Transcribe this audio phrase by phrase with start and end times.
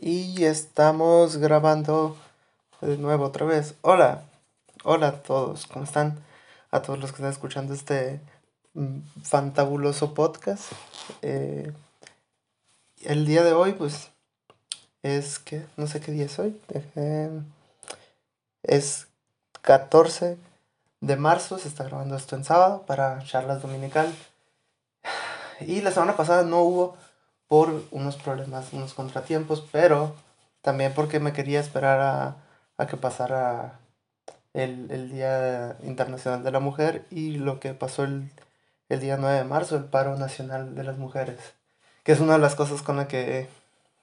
[0.00, 2.16] Y estamos grabando
[2.80, 3.74] de nuevo otra vez.
[3.80, 4.22] Hola,
[4.84, 6.20] hola a todos, ¿cómo están?
[6.70, 8.20] A todos los que están escuchando este
[8.74, 10.70] mm, fantabuloso podcast.
[11.22, 11.72] Eh,
[13.02, 14.10] el día de hoy, pues,
[15.02, 16.60] es que, no sé qué día es hoy.
[18.62, 19.08] es
[19.62, 20.38] 14
[21.00, 24.14] de marzo, se está grabando esto en sábado para charlas dominical.
[25.60, 26.96] Y la semana pasada no hubo
[27.48, 30.14] por unos problemas, unos contratiempos, pero
[30.62, 32.36] también porque me quería esperar a,
[32.76, 33.80] a que pasara
[34.52, 38.30] el, el, Día Internacional de la Mujer y lo que pasó el,
[38.88, 41.38] el, día 9 de marzo, el paro nacional de las mujeres,
[42.04, 43.48] que es una de las cosas con la que,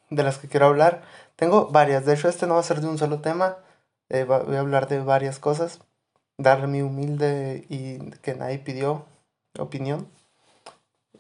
[0.10, 1.04] de las que quiero hablar.
[1.36, 3.58] Tengo varias, de hecho este no va a ser de un solo tema,
[4.10, 5.80] eh, voy a hablar de varias cosas,
[6.38, 9.06] dar mi humilde y que nadie pidió
[9.60, 10.08] opinión.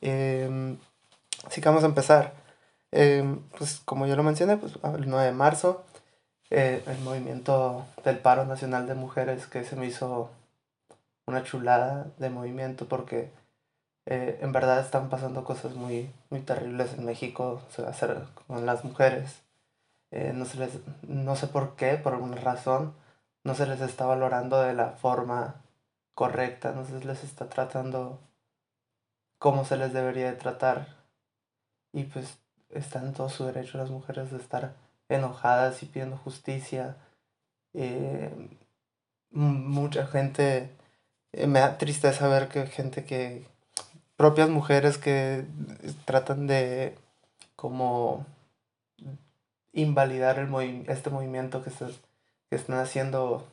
[0.02, 0.78] Eh,
[1.45, 2.34] Así que vamos a empezar.
[2.91, 3.23] Eh,
[3.58, 5.84] pues como yo lo mencioné, pues el 9 de marzo,
[6.49, 10.31] eh, el movimiento del paro nacional de mujeres que se me hizo
[11.28, 13.31] una chulada de movimiento porque
[14.05, 19.42] eh, en verdad están pasando cosas muy, muy terribles en México hacer con las mujeres.
[20.11, 20.72] no, se les,
[21.03, 22.94] no sé por qué, por alguna razón,
[23.44, 25.55] no se les está valorando de la forma
[26.16, 28.20] correcta, no se les está tratando
[29.39, 30.95] como se les debería de tratar
[31.96, 32.38] y pues
[32.70, 34.74] está en todo su derecho las mujeres de estar
[35.08, 36.98] enojadas y pidiendo justicia.
[37.74, 38.30] Eh,
[39.32, 40.70] mucha gente,
[41.32, 43.46] eh, me da tristeza ver que gente que,
[44.18, 45.46] propias mujeres que
[46.04, 46.98] tratan de
[47.56, 48.26] como
[49.72, 50.48] invalidar
[50.88, 51.72] este movimiento que,
[52.50, 53.48] que están haciendo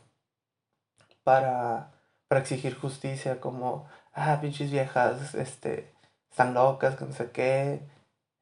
[1.23, 1.93] para,
[2.27, 5.93] para exigir justicia, como, ah, pinches viejas, este,
[6.31, 7.92] están locas, que no sé qué,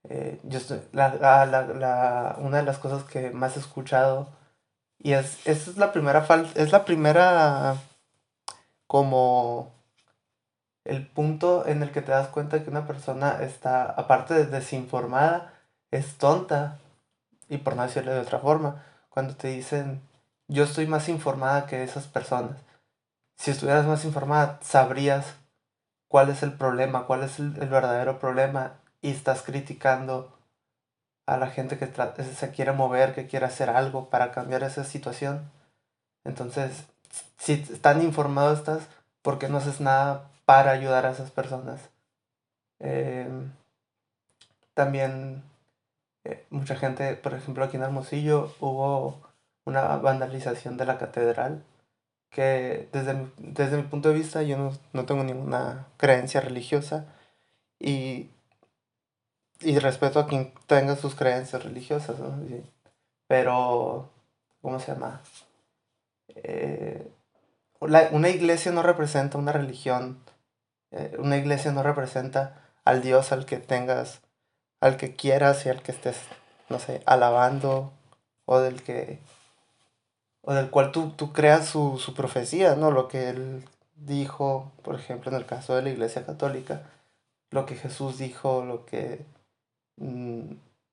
[0.08, 4.28] eh, yo estoy, la, la, la, una de las cosas que más he escuchado,
[4.98, 7.76] y es, esa es la primera falta, es la primera
[8.86, 9.72] como
[10.84, 15.54] el punto en el que te das cuenta que una persona está, aparte de desinformada,
[15.90, 16.78] es tonta,
[17.48, 20.00] y por no decirlo de otra forma, cuando te dicen,
[20.48, 22.56] yo estoy más informada que esas personas.
[23.36, 25.34] Si estuvieras más informada, sabrías
[26.08, 30.36] cuál es el problema, cuál es el, el verdadero problema y estás criticando
[31.26, 31.86] a la gente que
[32.24, 35.50] se quiere mover, que quiere hacer algo para cambiar esa situación.
[36.24, 36.84] Entonces,
[37.38, 38.88] si están informados estás,
[39.22, 41.90] ¿por qué no haces nada para ayudar a esas personas?
[42.80, 43.52] Em,
[44.74, 45.42] también
[46.24, 49.20] eh, mucha gente, por ejemplo aquí en Hermosillo hubo
[49.64, 51.62] una vandalización de la catedral
[52.30, 57.06] que desde desde mi punto de vista yo no, no tengo ninguna creencia religiosa
[57.78, 58.30] y
[59.60, 62.34] y respeto a quien tenga sus creencias religiosas, ¿no?
[63.26, 64.08] pero,
[64.62, 65.20] ¿cómo se llama?
[66.34, 67.10] Eh,
[67.80, 70.18] una iglesia no representa una religión,
[70.90, 74.20] eh, una iglesia no representa al Dios al que tengas,
[74.80, 76.18] al que quieras y al que estés,
[76.68, 77.92] no sé, alabando,
[78.46, 79.20] o del que,
[80.42, 82.90] o del cual tú, tú creas su, su profecía, ¿no?
[82.90, 83.64] Lo que él
[83.96, 86.82] dijo, por ejemplo, en el caso de la iglesia católica,
[87.50, 89.24] lo que Jesús dijo, lo que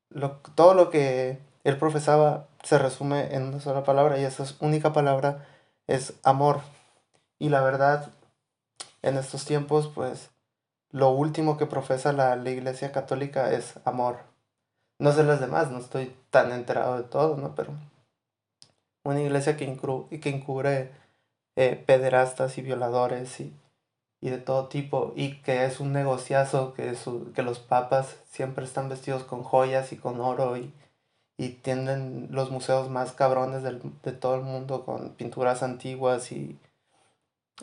[0.09, 4.93] lo, todo lo que él profesaba se resume en una sola palabra y esa única
[4.93, 5.45] palabra
[5.87, 6.61] es amor.
[7.39, 8.09] Y la verdad,
[9.01, 10.29] en estos tiempos, pues
[10.91, 14.19] lo último que profesa la, Iglesia Católica es amor.
[14.99, 17.53] No sé las demás, no estoy tan enterado de todo, ¿no?
[17.55, 17.73] Pero
[19.03, 19.77] una iglesia que,
[20.19, 20.91] que encubre
[21.55, 23.53] eh, pederastas y violadores y
[24.21, 26.95] y de todo tipo y que es un negociazo que,
[27.35, 30.73] que los papas siempre están vestidos con joyas y con oro y,
[31.37, 36.59] y tienen los museos más cabrones del, de todo el mundo con pinturas antiguas y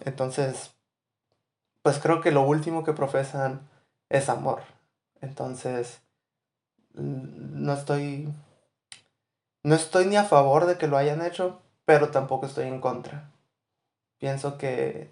[0.05, 0.73] entonces
[1.83, 3.69] pues creo que lo último que profesan
[4.09, 4.63] es amor.
[5.21, 6.01] Entonces
[6.95, 8.33] no estoy
[9.65, 13.31] no estoy ni a favor de que lo hayan hecho pero tampoco estoy en contra.
[14.19, 15.11] Pienso que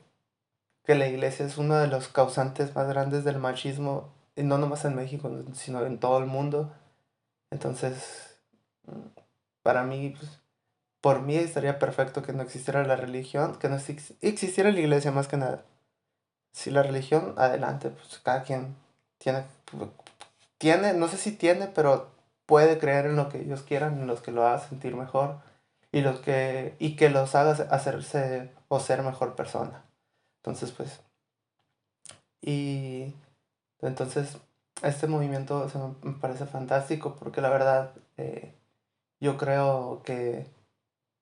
[0.84, 4.84] que la iglesia es uno de los causantes más grandes del machismo, y no nomás
[4.84, 6.72] en México, sino en todo el mundo.
[7.50, 8.38] Entonces,
[9.62, 10.40] para mí, pues,
[11.00, 15.28] por mí estaría perfecto que no existiera la religión, que no existiera la iglesia más
[15.28, 15.64] que nada.
[16.52, 18.76] Si la religión, adelante, pues cada quien
[19.18, 19.44] tiene,
[20.58, 22.10] tiene, no sé si tiene, pero
[22.46, 25.38] puede creer en lo que ellos quieran, en los que lo haga sentir mejor
[25.92, 29.84] y los que y que los haga hacerse o ser mejor persona.
[30.42, 31.00] Entonces, pues,
[32.40, 33.14] y
[33.80, 34.38] entonces
[34.82, 35.70] este movimiento
[36.02, 38.58] me parece fantástico porque la verdad, eh,
[39.20, 40.46] yo creo que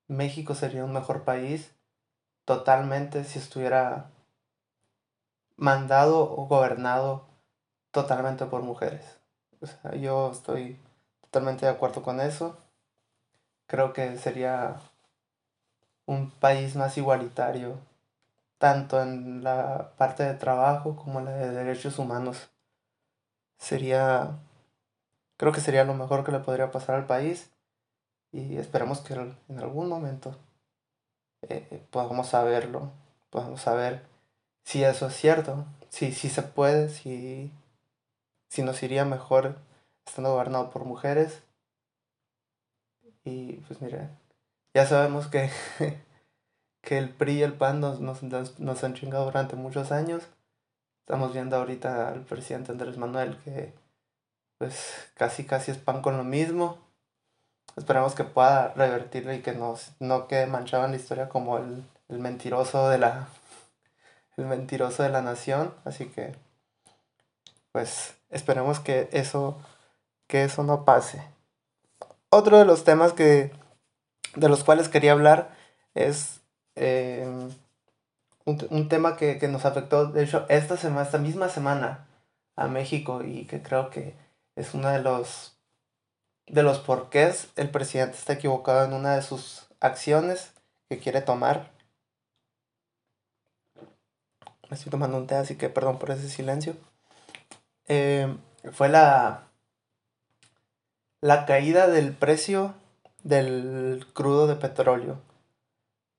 [0.07, 1.71] México sería un mejor país
[2.45, 4.09] totalmente si estuviera
[5.55, 7.27] mandado o gobernado
[7.91, 9.19] totalmente por mujeres.
[9.61, 10.79] O sea, yo estoy
[11.21, 12.57] totalmente de acuerdo con eso.
[13.67, 14.77] Creo que sería
[16.07, 17.77] un país más igualitario,
[18.61, 22.51] tanto en la parte de trabajo como en la de derechos humanos.
[23.57, 24.37] Sería,
[25.37, 27.49] creo que sería lo mejor que le podría pasar al país
[28.31, 30.37] y esperemos que en algún momento
[31.49, 32.91] eh, podamos saberlo,
[33.31, 34.03] podamos saber
[34.63, 37.51] si eso es cierto, si, si se puede, si,
[38.47, 39.55] si nos iría mejor
[40.05, 41.41] estando gobernado por mujeres.
[43.23, 44.09] Y pues mire,
[44.75, 45.49] ya sabemos que,
[46.81, 48.23] que el PRI y el PAN nos, nos,
[48.59, 50.23] nos han chingado durante muchos años.
[51.01, 53.73] Estamos viendo ahorita al presidente Andrés Manuel que
[54.57, 56.77] pues casi casi es pan con lo mismo.
[57.75, 61.83] Esperamos que pueda revertirlo y que nos, no quede manchado en la historia como el,
[62.09, 63.27] el mentiroso de la
[64.37, 65.73] el mentiroso de la nación.
[65.85, 66.35] Así que
[67.71, 69.57] pues esperemos que eso
[70.27, 71.21] que eso no pase.
[72.29, 73.51] Otro de los temas que
[74.35, 75.51] de los cuales quería hablar
[75.93, 76.40] es
[76.81, 77.27] eh,
[78.45, 82.07] un, tema que, que, nos afectó, de hecho, esta semana, esta misma semana
[82.55, 84.15] a México y que creo que
[84.55, 85.57] es uno de los
[86.47, 90.51] de los porqués el presidente está equivocado en una de sus acciones
[90.89, 91.71] que quiere tomar.
[94.69, 96.75] Me estoy tomando un té, así que perdón por ese silencio.
[97.87, 98.35] Eh,
[98.71, 99.47] fue la,
[101.21, 102.73] la caída del precio
[103.23, 105.21] del crudo de petróleo,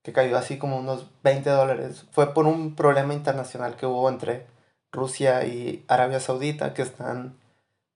[0.02, 2.06] que cayó así como unos 20 dólares.
[2.10, 4.46] Fue por un problema internacional que hubo entre
[4.90, 7.38] Rusia y Arabia Saudita, que están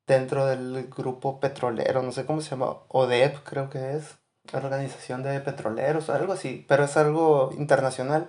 [0.06, 4.18] dentro del grupo petrolero, no sé cómo se llama, ODEP creo que es,
[4.52, 8.28] Organización de Petroleros, algo así, pero es algo internacional,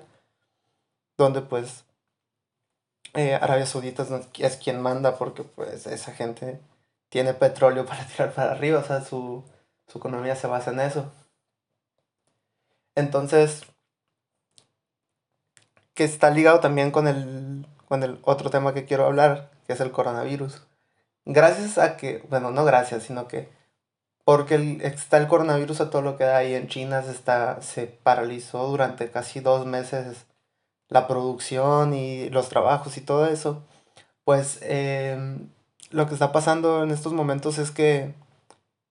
[1.15, 1.85] donde pues
[3.13, 4.05] eh, Arabia Saudita
[4.39, 6.59] es quien manda porque pues esa gente
[7.09, 9.43] tiene petróleo para tirar para arriba, o sea, su,
[9.87, 11.11] su economía se basa en eso.
[12.97, 13.61] Entonces,
[15.93, 19.79] que está ligado también con el, con el otro tema que quiero hablar, que es
[19.81, 20.63] el coronavirus.
[21.23, 23.49] Gracias a que, bueno, no gracias, sino que
[24.25, 27.85] porque está el coronavirus a todo lo que da ahí en China, se, está, se
[27.85, 30.25] paralizó durante casi dos meses
[30.89, 33.63] la producción y los trabajos y todo eso,
[34.23, 35.49] pues em,
[35.91, 38.15] lo que está pasando en estos momentos es que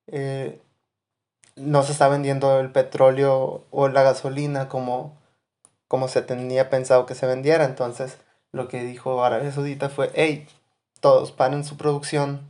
[0.07, 0.61] eh,
[1.57, 5.19] no se está vendiendo el petróleo o la gasolina como,
[5.89, 7.65] como se tenía pensado que se vendiera.
[7.65, 8.19] Entonces,
[8.53, 10.47] lo que dijo Arabia Saudita fue, hey,
[11.01, 12.49] todos paren su producción,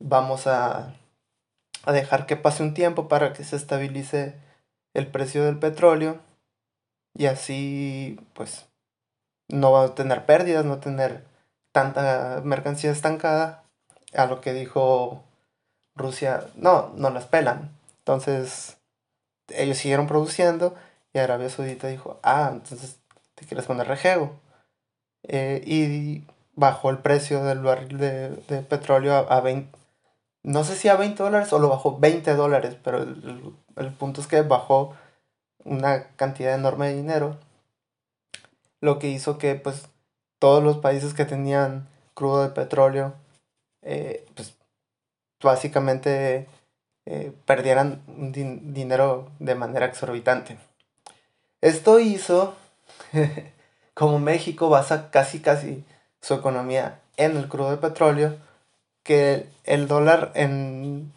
[0.00, 0.94] vamos a,
[1.84, 4.34] a dejar que pase un tiempo para que se estabilice
[4.94, 6.18] el precio del petróleo
[7.14, 8.66] y así, pues,
[9.48, 11.24] no va a tener pérdidas, no tener
[11.72, 13.62] tanta mercancía estancada.
[14.14, 15.24] A lo que dijo
[15.96, 17.70] Rusia, no, no las pelan.
[18.04, 18.76] Entonces,
[19.48, 20.74] ellos siguieron produciendo
[21.14, 22.98] y Arabia Saudita dijo, ah, entonces
[23.34, 24.38] te quieres poner rejego.
[25.22, 28.28] Eh, y bajó el precio del barril de,
[28.68, 29.76] petróleo a, 20,
[30.42, 34.20] no sé si a 20 dólares o lo bajó 20 dólares, pero el, el punto
[34.20, 34.94] es que bajó
[35.64, 37.38] una cantidad enorme de dinero,
[38.80, 39.88] lo que hizo que pues
[40.38, 43.14] todos los países que tenían crudo de petróleo,
[43.82, 44.54] eh, pues
[45.42, 46.46] básicamente
[47.06, 50.58] eh, perdieran dinero de manera exorbitante.
[51.60, 52.54] Esto hizo,
[53.94, 55.84] como México basa casi casi
[56.20, 58.38] su economía en el crudo de petróleo,
[59.02, 61.12] que el dólar en,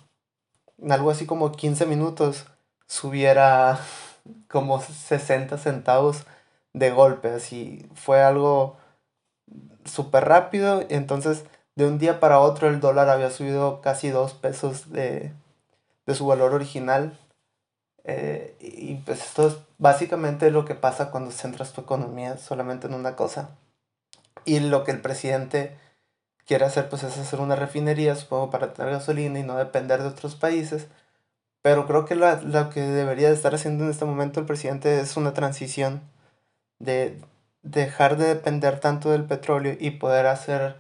[0.89, 2.45] algo así como 15 minutos
[2.85, 3.79] subiera
[4.49, 6.25] como 60 centavos
[6.73, 8.77] de golpe, así fue algo
[9.85, 14.91] súper rápido, entonces de un día para otro el dólar había subido casi dos pesos
[14.91, 15.31] de,
[16.07, 17.15] de su valor original.
[18.05, 22.95] Eh, y pues esto es básicamente lo que pasa cuando centras tu economía solamente en
[22.95, 23.51] una cosa.
[24.45, 25.77] Y lo que el presidente
[26.45, 30.07] quiere hacer pues es hacer una refinería, supongo, para tener gasolina y no depender de
[30.07, 30.87] otros países.
[31.61, 35.01] Pero creo que lo, lo que debería de estar haciendo en este momento el presidente
[35.01, 36.01] es una transición
[36.79, 37.19] de
[37.63, 40.77] dejar de depender tanto del petróleo y poder hacer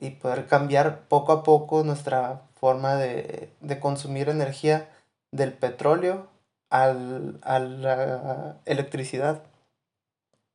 [0.00, 4.88] y poder cambiar poco a poco nuestra forma de, consumir energía
[5.30, 6.26] del petróleo
[6.68, 9.42] al, a la electricidad.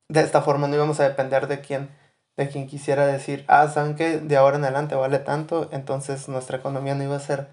[0.08, 1.88] De esta forma no íbamos a depender de quien,
[2.36, 6.58] de quien quisiera decir, ah, saben que de ahora en adelante vale tanto, entonces nuestra
[6.58, 7.48] economía no iba a ser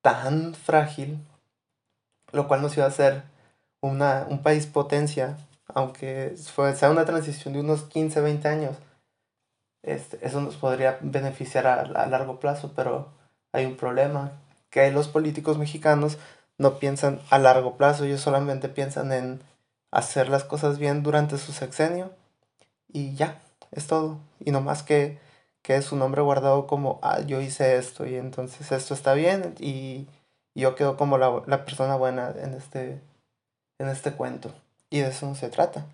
[0.00, 1.18] tan frágil
[2.30, 3.24] lo cual nos iba a hacer
[3.80, 5.36] una, un país potencia,
[5.66, 8.76] aunque fue, sea una transición de unos 15, 20 años.
[9.82, 13.17] Este, eso nos podría beneficiar a, a largo plazo, pero
[13.58, 14.32] hay un problema,
[14.70, 16.18] que los políticos mexicanos
[16.58, 19.40] no piensan a largo plazo, ellos solamente piensan en
[19.90, 22.10] hacer las cosas bien durante su sexenio
[22.92, 23.40] y ya,
[23.72, 24.18] es todo.
[24.40, 25.18] Y no más que,
[25.62, 30.06] que es nombre guardado como, ah, yo hice esto y entonces esto está bien y,
[30.54, 33.00] yo quedo como la, la, persona buena en este,
[33.78, 34.52] en este cuento.
[34.90, 35.86] Y de eso no se trata.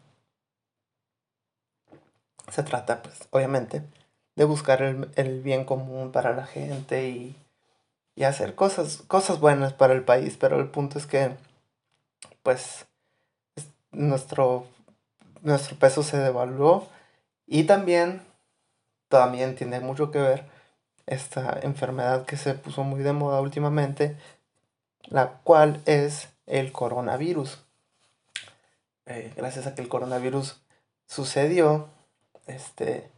[2.51, 3.83] Se trata, pues, obviamente,
[4.37, 7.37] de buscar el, el bien común para la gente y,
[8.17, 11.37] y hacer cosas, cosas buenas para el país, pero el punto es que,
[12.43, 12.87] pues,
[13.93, 14.67] nuestro,
[15.43, 16.89] nuestro peso se devaluó
[17.47, 18.23] y también,
[19.09, 20.45] también tiene mucho que ver
[21.07, 24.17] esta enfermedad que se puso muy de moda últimamente,
[25.05, 27.63] la cual es el coronavirus.
[29.07, 30.61] Eh, gracias a que el coronavirus
[31.07, 31.89] sucedió,
[32.47, 33.11] este,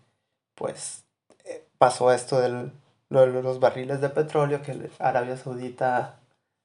[0.54, 1.04] pues
[1.44, 2.72] eh, pasó esto del
[3.08, 6.20] los barriles de petróleo que Arabia Saudita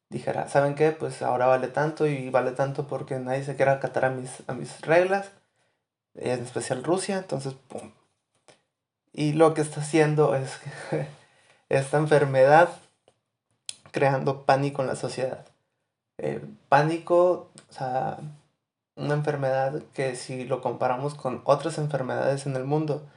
[0.10, 0.92] dijera, ¿saben qué?
[0.92, 4.54] Pues ahora vale tanto y vale tanto porque nadie se quiere acatar a mis, a
[4.54, 5.32] mis reglas,
[6.16, 7.92] en especial Rusia, entonces, ¡pum!
[9.14, 10.60] Y lo que está haciendo es
[11.70, 12.70] esta enfermedad
[13.92, 15.46] creando pánico en la sociedad.
[16.18, 18.18] Eh, pánico, o sea,
[18.96, 23.08] una enfermedad que si lo comparamos con otras enfermedades en el mundo,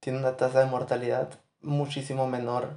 [0.00, 1.30] tiene una tasa de mortalidad
[1.62, 2.76] muchísimo menor.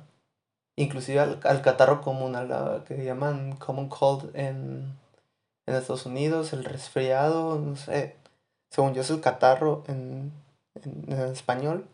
[0.78, 4.98] Inclusive al, catarro común, a la que llaman common cold en,
[5.66, 8.16] en Estados Unidos, el resfriado, no sé.
[8.70, 10.34] Según yo es el catarro en,
[10.76, 11.88] en, en español.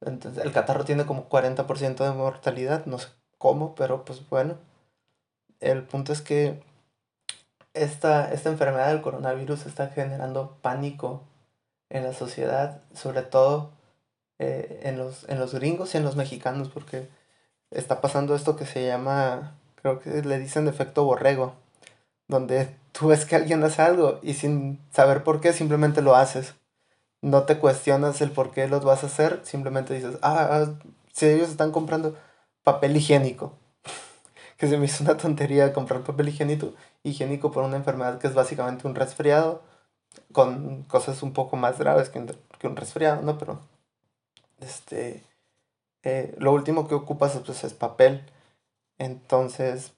[0.00, 4.56] Entonces, el catarro tiene como 40% de mortalidad, no sé cómo, pero pues bueno.
[5.60, 6.62] El punto es que
[7.74, 11.22] esta, esta enfermedad del coronavirus está generando pánico
[11.90, 13.70] en la sociedad, sobre todo
[14.42, 17.08] eh, en, los, en los gringos y en los mexicanos, porque
[17.70, 21.54] está pasando esto que se llama, creo que le dicen efecto borrego,
[22.26, 26.54] donde tú ves que alguien hace algo y sin saber por qué simplemente lo haces.
[27.22, 30.74] No te cuestionas el por qué lo vas a hacer, simplemente dices, ah, ah
[31.12, 32.16] si ellos están comprando
[32.64, 33.58] papel higiénico,
[34.56, 38.34] que se me hizo una tontería comprar papel higiénico, higiénico por una enfermedad que es
[38.34, 39.62] básicamente un resfriado,
[40.32, 43.38] con cosas un poco más graves que un, que un resfriado, ¿no?
[43.38, 43.60] Pero
[44.60, 45.22] este,
[46.02, 48.24] eh, lo último que ocupas pues, es papel.
[48.98, 49.92] Entonces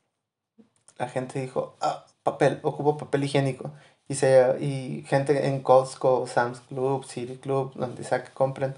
[0.98, 3.72] la gente dijo, ah, papel, ocupo papel higiénico.
[4.08, 8.74] Y, se, y gente en Costco, Sam's Club, City Club, donde sea que compren,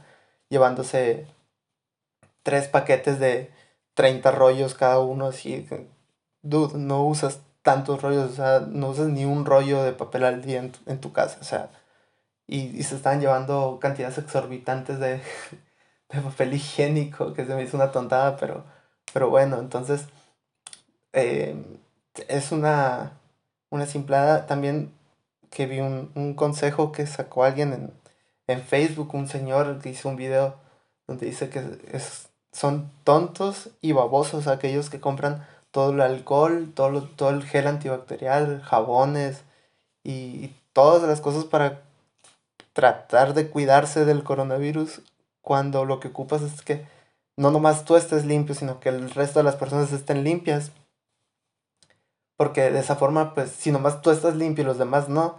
[0.48, 1.26] llevándose
[2.42, 3.50] tres paquetes de
[3.94, 5.66] 30 rollos cada uno, así,
[6.42, 10.42] dude, no usas tantos rollos, o sea, no usas ni un rollo de papel al
[10.42, 11.70] día en tu, casa, o sea,
[12.46, 15.22] y, y, se están llevando cantidades exorbitantes de,
[16.10, 18.64] de papel higiénico, que se me hizo una tontada, pero,
[19.12, 20.06] pero bueno, entonces
[21.12, 21.56] eh,
[22.28, 23.12] es una,
[23.70, 24.46] una simplada.
[24.46, 24.92] También
[25.50, 27.92] que vi un, un consejo que sacó alguien en,
[28.46, 30.56] en, Facebook, un señor que hizo un video
[31.06, 37.02] donde dice que es, son tontos y babosos aquellos que compran todo el alcohol, todo,
[37.02, 39.42] todo el gel antibacterial, jabones
[40.04, 41.82] y todas las cosas para
[42.72, 45.00] tratar de cuidarse del coronavirus
[45.44, 46.86] cuando lo que ocupas es que
[47.36, 50.72] no nomás tú estés limpio, sino que el resto de las personas estén limpias.
[52.36, 55.38] Porque de esa forma, pues si nomás tú estás limpio y los demás no,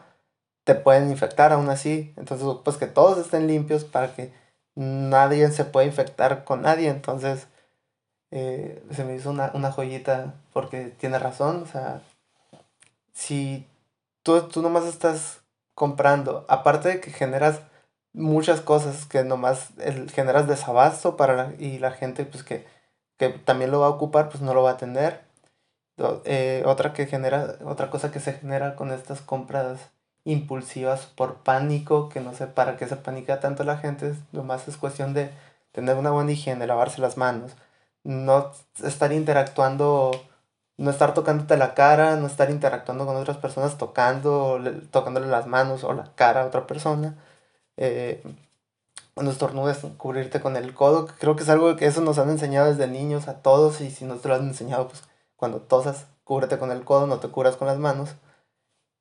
[0.63, 2.13] te pueden infectar aún así.
[2.17, 4.31] Entonces, pues que todos estén limpios para que
[4.75, 6.89] nadie se pueda infectar con nadie.
[6.89, 7.47] Entonces,
[8.31, 11.63] eh, se me hizo una, una, joyita porque tiene razón.
[11.63, 12.01] O sea,
[13.11, 13.67] si
[14.23, 15.41] tú, tú nomás estás
[15.73, 17.61] comprando, aparte de que generas
[18.15, 22.65] muchas cosas que nomás el, generas desabasto para y la gente pues que,
[23.17, 25.23] que, también lo va a ocupar pues no lo va a tener.
[26.25, 29.79] Eh, otra que genera, otra cosa que se genera con estas compras
[30.25, 34.77] impulsivas por pánico, que no sé para qué se panica tanto la gente, nomás es
[34.77, 35.31] cuestión de
[35.71, 37.53] tener una buena higiene, lavarse las manos,
[38.03, 38.51] no
[38.83, 40.11] estar interactuando,
[40.77, 44.59] no estar tocándote la cara, no estar interactuando con otras personas tocando,
[44.91, 47.15] tocándole las manos o la cara a otra persona
[47.77, 48.21] eh,
[49.15, 51.07] cuando estornudes, cubrirte con el codo.
[51.19, 54.05] Creo que es algo que eso nos han enseñado desde niños a todos y si
[54.05, 55.03] no te lo han enseñado, pues
[55.37, 58.15] cuando tosas, cúbrete con el codo, no te curas con las manos.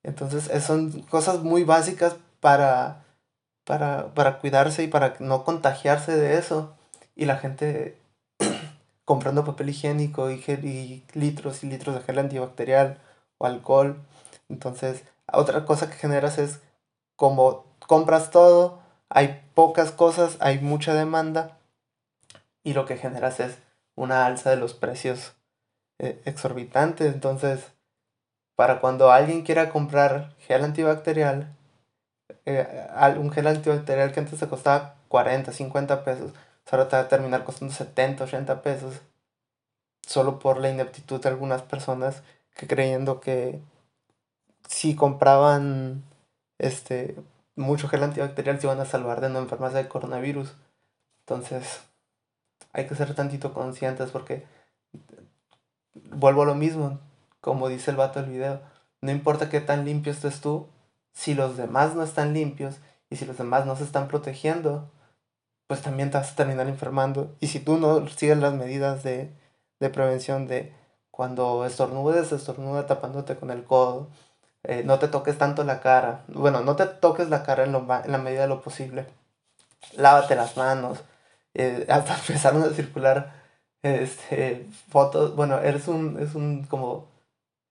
[0.05, 3.05] Entonces, son cosas muy básicas para,
[3.65, 6.75] para, para cuidarse y para no contagiarse de eso.
[7.17, 7.99] Y la gente
[9.05, 12.99] comprando papel higiénico y, y litros y litros de gel antibacterial
[13.39, 13.99] o alcohol
[14.49, 16.61] Entonces, otra cosa que generas es
[17.17, 21.59] como compras todo, hay pocas cosas, hay mucha demanda
[22.63, 23.59] y lo que generas es
[23.95, 25.35] una alza de los precios
[25.99, 27.13] eh, exorbitantes.
[27.13, 27.73] Entonces,
[28.57, 31.55] para cuando alguien quiera comprar gel antibacterial,
[32.47, 32.89] eh,
[33.19, 36.33] un gel antibacterial que antes te costaba 40, 50 pesos,
[36.71, 39.01] ahora te va a terminar costando 70, 80 pesos,
[40.07, 42.23] solo por la ineptitud de algunas personas
[42.55, 43.61] que creyendo que
[44.69, 46.03] si compraban
[46.59, 47.17] este
[47.57, 50.55] mucho gel antibacterial se iban a salvar de no enfermarse de coronavirus.
[51.21, 51.83] Entonces,
[52.73, 54.47] hay que ser tantito conscientes porque
[55.95, 56.99] vuelvo a lo mismo,
[57.41, 58.61] como dice el vato del video,
[59.01, 60.69] no importa qué tan limpio estés tú,
[61.13, 62.77] si los demás no están limpios
[63.11, 64.91] y si los demás no se están protegiendo,
[65.67, 67.35] pues también te vas a terminar enfermando.
[67.41, 69.33] Y si tú no sigues las medidas de,
[69.81, 70.73] de prevención de
[71.11, 74.09] cuando estornudes, estornuda tapándote con el codo,
[74.65, 77.81] eh, no te toques tanto la cara, bueno, no te toques la cara en, lo,
[77.81, 79.07] en la medida de lo posible,
[79.97, 81.05] lávate las manos,
[81.55, 83.35] eh, hasta empezaron a circular
[83.83, 87.09] este, fotos, bueno, es un, es un como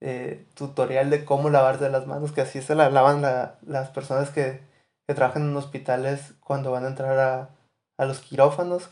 [0.02, 4.62] eh, tutorial de cómo lavarse las manos, que así se la lavan las personas que,
[5.08, 7.50] que, trabajan en hospitales cuando van a entrar a,
[7.98, 8.90] a los quirófanos,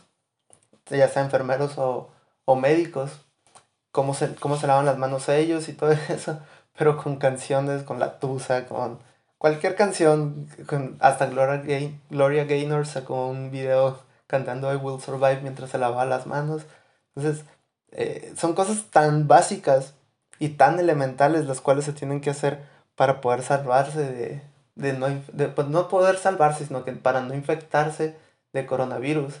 [0.90, 2.10] ya sea enfermeros o,
[2.44, 3.26] o médicos,
[3.92, 6.40] cómo se, cómo se lavan las manos ellos y todo eso,
[6.76, 8.98] pero con canciones, con La Tusa, con
[9.38, 15.70] cualquier canción, con, hasta Gloria, Gloria Gaynor sacó un video cantando I Will Survive mientras
[15.70, 16.62] se lavaba las manos.
[17.14, 17.44] Entonces,
[17.90, 19.94] eh, son cosas tan básicas
[20.38, 22.62] y tan elementales las cuales se tienen que hacer
[22.96, 24.42] para poder salvarse de,
[24.74, 28.16] de no, de, pues no poder salvarse, sino que para no infectarse
[28.52, 29.34] de coronavirus.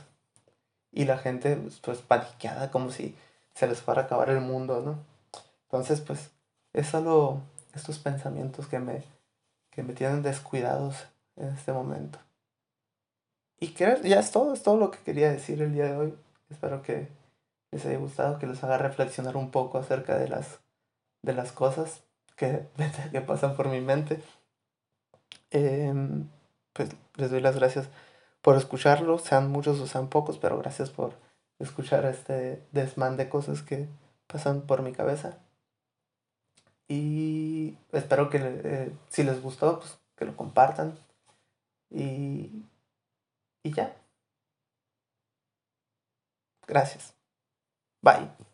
[0.92, 3.16] Y la gente, pues, pues paniqueada, como si
[3.54, 4.98] se les fuera a acabar el mundo, ¿no?
[5.64, 6.30] Entonces, pues,
[6.72, 7.42] es solo
[7.74, 9.02] estos pensamientos que me,
[9.70, 11.06] que me tienen descuidados
[11.36, 12.18] en este momento.
[13.58, 16.14] Y que ya es todo, es todo lo que quería decir el día de hoy.
[16.50, 17.08] Espero que
[17.70, 20.60] les haya gustado, que les haga reflexionar un poco acerca de las,
[21.22, 22.02] de las cosas
[22.36, 22.66] que,
[23.12, 24.22] que pasan por mi mente.
[25.50, 26.28] Em,
[26.72, 27.88] pues les doy las gracias
[28.40, 31.14] por escucharlo, sean muchos o sean pocos, pero gracias por
[31.58, 33.88] escuchar este desmán de cosas que
[34.26, 35.38] pasan por mi cabeza.
[36.92, 40.98] Y espero que eh, si les gustó, pues que lo compartan.
[41.90, 42.64] Y
[43.62, 43.96] y ya.
[46.66, 47.14] Gracias.
[48.02, 48.51] Bye.